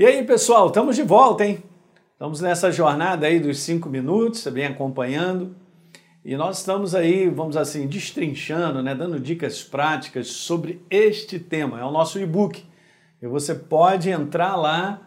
[0.00, 1.62] E aí, pessoal, estamos de volta, hein?
[2.14, 5.54] Estamos nessa jornada aí dos cinco minutos, vem acompanhando.
[6.24, 11.78] E nós estamos aí, vamos assim, destrinchando, né, dando dicas práticas sobre este tema.
[11.78, 12.64] É o nosso e-book.
[13.20, 15.06] E você pode entrar lá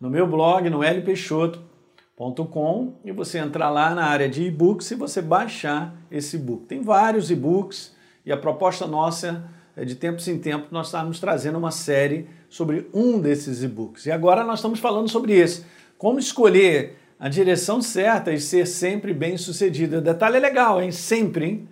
[0.00, 5.22] no meu blog, no lpeixoto.com, e você entrar lá na área de e-books e você
[5.22, 6.66] baixar esse e-book.
[6.66, 7.94] Tem vários e-books
[8.26, 12.86] e a proposta nossa é de tempos em tempos nós estamos trazendo uma série sobre
[12.92, 14.04] um desses e-books.
[14.04, 15.64] E agora nós estamos falando sobre esse.
[15.96, 19.96] Como escolher a direção certa e ser sempre bem sucedido.
[19.96, 20.92] O detalhe é legal, hein?
[20.92, 21.68] Sempre, hein?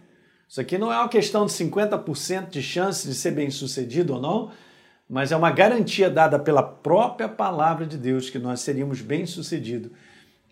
[0.49, 4.21] Isso aqui não é uma questão de 50% de chance de ser bem sucedido ou
[4.23, 4.51] não,
[5.07, 9.91] mas é uma garantia dada pela própria palavra de Deus que nós seríamos bem sucedidos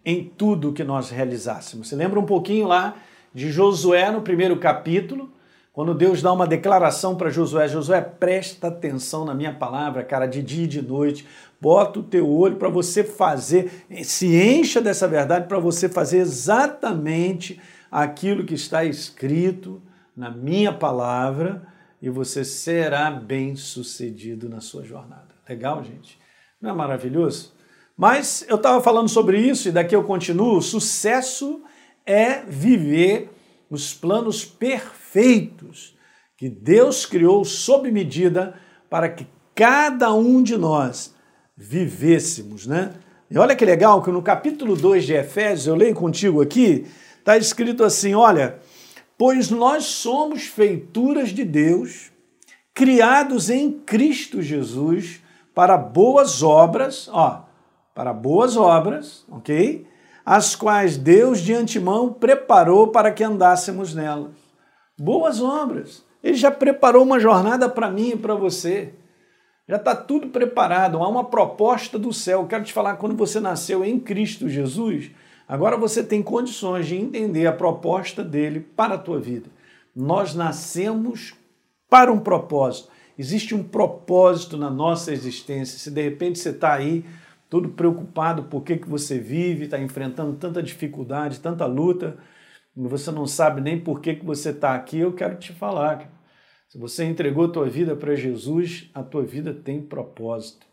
[0.05, 1.89] em tudo que nós realizássemos.
[1.89, 2.97] Você lembra um pouquinho lá
[3.33, 5.33] de Josué no primeiro capítulo,
[5.79, 10.43] quando Deus dá uma declaração para Josué, Josué, presta atenção na minha palavra, cara, de
[10.43, 11.25] dia e de noite.
[11.61, 17.61] Bota o teu olho para você fazer, se encha dessa verdade para você fazer exatamente
[17.93, 19.81] aquilo que está escrito
[20.17, 21.63] na minha palavra
[22.03, 25.29] e você será bem sucedido na sua jornada.
[25.49, 26.19] Legal, gente?
[26.61, 27.53] Não é maravilhoso?
[27.97, 30.61] Mas eu estava falando sobre isso e daqui eu continuo.
[30.61, 31.63] Sucesso
[32.05, 33.31] é viver
[33.71, 35.97] os planos perfeitos
[36.37, 38.55] que Deus criou sob medida
[38.89, 41.15] para que cada um de nós
[41.57, 42.95] vivêssemos, né?
[43.31, 46.87] E olha que legal que no capítulo 2 de Efésios, eu leio contigo aqui,
[47.19, 48.59] está escrito assim: olha,
[49.19, 52.11] pois nós somos feituras de Deus,
[52.73, 55.21] criados em Cristo Jesus
[55.55, 57.45] para boas obras, ó,
[57.93, 59.85] para boas obras, ok?
[60.31, 64.33] As quais Deus de antemão preparou para que andássemos nelas.
[65.01, 66.05] Boas obras.
[66.23, 68.93] Ele já preparou uma jornada para mim e para você.
[69.67, 72.47] Já está tudo preparado, há uma proposta do céu.
[72.47, 75.11] Quero te falar, quando você nasceu em Cristo Jesus,
[75.49, 79.49] agora você tem condições de entender a proposta dele para a tua vida.
[79.97, 81.33] Nós nascemos
[81.89, 82.91] para um propósito.
[83.19, 85.79] Existe um propósito na nossa existência.
[85.79, 87.03] Se de repente você está aí
[87.49, 92.19] todo preocupado por que, que você vive, está enfrentando tanta dificuldade, tanta luta,
[92.77, 96.13] você não sabe nem por que, que você está aqui, eu quero te falar.
[96.69, 100.67] Se você entregou a tua vida para Jesus, a tua vida tem propósito.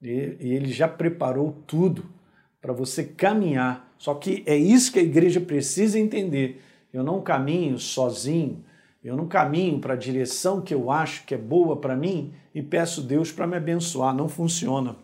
[0.00, 2.04] E, e ele já preparou tudo
[2.60, 3.92] para você caminhar.
[3.98, 6.62] Só que é isso que a igreja precisa entender.
[6.92, 8.64] Eu não caminho sozinho,
[9.02, 12.62] eu não caminho para a direção que eu acho que é boa para mim e
[12.62, 14.14] peço Deus para me abençoar.
[14.14, 14.96] Não funciona.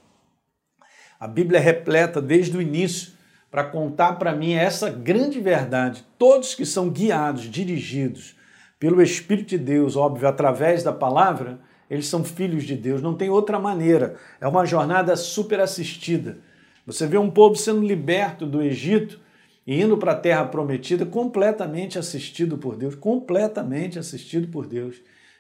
[1.21, 3.13] A Bíblia é repleta desde o início
[3.51, 6.05] para contar para mim essa grande verdade.
[6.17, 8.37] Todos que são guiados, dirigidos
[8.79, 11.59] pelo Espírito de Deus, óbvio, através da palavra,
[11.91, 14.15] eles são filhos de Deus, não tem outra maneira.
[14.41, 16.39] É uma jornada super assistida.
[16.87, 19.19] Você vê um povo sendo liberto do Egito
[19.67, 24.97] e indo para a terra prometida completamente assistido por Deus, completamente assistido por Deus.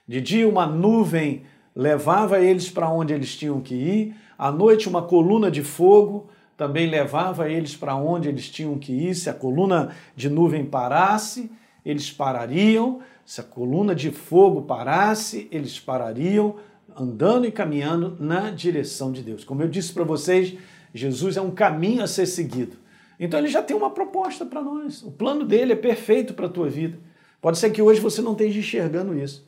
[0.06, 1.44] De dia uma nuvem
[1.78, 6.88] levava eles para onde eles tinham que ir, à noite, uma coluna de fogo também
[6.88, 9.14] levava eles para onde eles tinham que ir.
[9.16, 11.50] Se a coluna de nuvem parasse,
[11.84, 13.00] eles parariam.
[13.26, 16.54] Se a coluna de fogo parasse, eles parariam,
[16.96, 19.44] andando e caminhando na direção de Deus.
[19.44, 20.54] Como eu disse para vocês,
[20.94, 22.76] Jesus é um caminho a ser seguido.
[23.18, 25.02] Então ele já tem uma proposta para nós.
[25.02, 26.96] O plano dele é perfeito para a tua vida.
[27.40, 29.47] Pode ser que hoje você não esteja enxergando isso.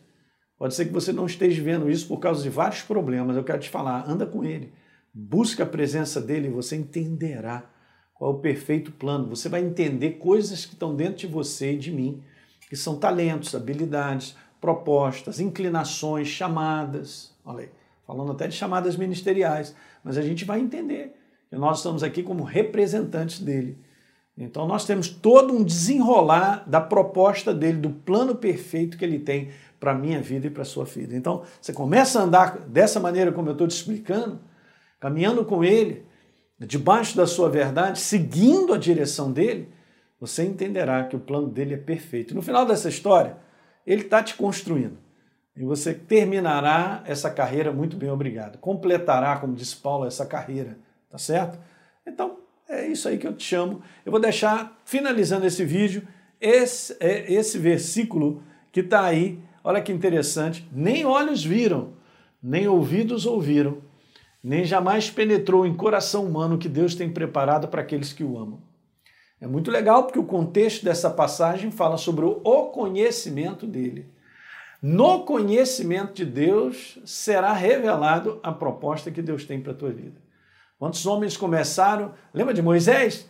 [0.60, 3.34] Pode ser que você não esteja vendo isso por causa de vários problemas.
[3.34, 4.74] Eu quero te falar, anda com ele.
[5.10, 7.64] Busca a presença dele e você entenderá
[8.12, 9.26] qual é o perfeito plano.
[9.30, 12.22] Você vai entender coisas que estão dentro de você e de mim,
[12.68, 17.34] que são talentos, habilidades, propostas, inclinações, chamadas.
[17.42, 17.70] Olha aí,
[18.06, 21.16] falando até de chamadas ministeriais, mas a gente vai entender
[21.48, 23.78] que nós estamos aqui como representantes dele.
[24.40, 29.50] Então nós temos todo um desenrolar da proposta dele, do plano perfeito que ele tem
[29.78, 31.14] para a minha vida e para a sua vida.
[31.14, 34.40] Então você começa a andar dessa maneira como eu estou te explicando,
[34.98, 36.04] caminhando com Ele,
[36.58, 39.68] debaixo da sua verdade, seguindo a direção dele,
[40.20, 42.34] você entenderá que o plano dele é perfeito.
[42.34, 43.36] No final dessa história,
[43.86, 44.98] ele está te construindo.
[45.56, 48.58] E você terminará essa carreira muito bem, obrigado.
[48.58, 50.78] Completará, como disse Paulo, essa carreira,
[51.08, 51.58] tá certo?
[52.06, 52.39] Então,
[52.70, 53.82] é isso aí que eu te chamo.
[54.04, 56.06] Eu vou deixar, finalizando esse vídeo,
[56.40, 59.38] esse, é, esse versículo que está aí.
[59.62, 60.66] Olha que interessante.
[60.72, 61.94] Nem olhos viram,
[62.42, 63.78] nem ouvidos ouviram,
[64.42, 68.60] nem jamais penetrou em coração humano que Deus tem preparado para aqueles que o amam.
[69.40, 74.06] É muito legal porque o contexto dessa passagem fala sobre o conhecimento dele.
[74.82, 80.20] No conhecimento de Deus será revelado a proposta que Deus tem para a tua vida.
[80.80, 82.12] Quantos homens começaram?
[82.32, 83.28] Lembra de Moisés?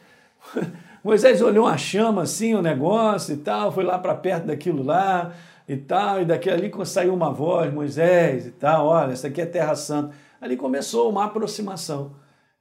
[1.02, 4.85] Moisés olhou uma chama assim, o um negócio e tal, foi lá para perto daquilo
[4.85, 5.35] lá
[5.69, 9.47] e tal, e daqui ali saiu uma voz, Moisés e tal, olha, essa aqui é
[9.47, 10.14] Terra Santa.
[10.41, 12.12] Ali começou uma aproximação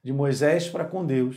[0.02, 1.36] de Moisés para com Deus.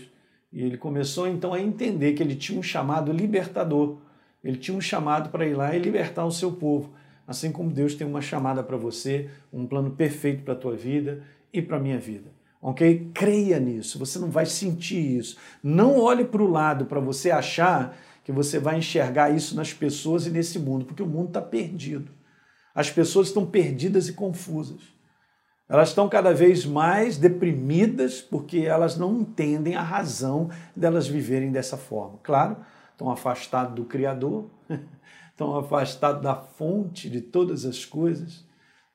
[0.51, 3.99] E ele começou então a entender que ele tinha um chamado libertador.
[4.43, 6.91] Ele tinha um chamado para ir lá e libertar o seu povo.
[7.27, 11.21] Assim como Deus tem uma chamada para você, um plano perfeito para a tua vida
[11.53, 12.31] e para a minha vida.
[12.63, 13.11] Ok?
[13.13, 15.37] Creia nisso, você não vai sentir isso.
[15.61, 17.93] Não olhe para o lado para você achar
[18.23, 22.09] que você vai enxergar isso nas pessoas e nesse mundo, porque o mundo está perdido.
[22.73, 24.79] As pessoas estão perdidas e confusas.
[25.67, 31.75] Elas estão cada vez mais deprimidas porque elas não entendem a razão delas viverem dessa
[31.75, 32.17] forma.
[32.23, 32.55] Claro,
[32.93, 34.49] estão afastados do Criador,
[35.31, 38.45] estão afastados da fonte de todas as coisas.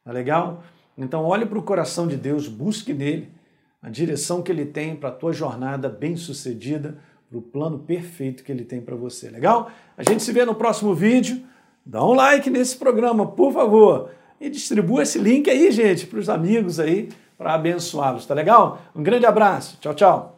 [0.02, 0.62] Tá legal?
[0.96, 3.36] Então, olhe para o coração de Deus, busque nele
[3.82, 6.98] a direção que ele tem para a tua jornada bem-sucedida
[7.28, 9.28] para o plano perfeito que ele tem para você.
[9.28, 9.70] Legal?
[9.96, 11.42] A gente se vê no próximo vídeo.
[11.84, 14.10] Dá um like nesse programa, por favor.
[14.40, 18.26] E distribua esse link aí, gente, para os amigos aí, para abençoá-los.
[18.26, 18.80] Tá legal?
[18.94, 19.78] Um grande abraço.
[19.80, 20.37] Tchau, tchau.